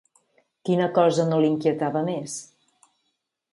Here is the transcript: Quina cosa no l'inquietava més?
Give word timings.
Quina 0.69 0.87
cosa 0.95 1.27
no 1.33 1.43
l'inquietava 1.45 2.03
més? 2.11 2.41